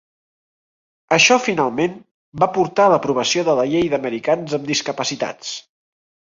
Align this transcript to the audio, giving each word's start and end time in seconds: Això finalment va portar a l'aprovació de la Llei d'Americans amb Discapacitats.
Això 1.17 1.37
finalment 1.47 1.99
va 2.45 2.49
portar 2.57 2.87
a 2.89 2.93
l'aprovació 2.95 3.45
de 3.53 3.57
la 3.61 3.69
Llei 3.75 3.87
d'Americans 3.95 4.59
amb 4.61 4.69
Discapacitats. 4.75 5.57